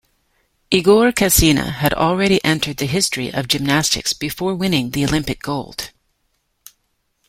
[0.71, 5.91] Igor Cassina had already entered the history of gymnastics before winning the Olympic gold.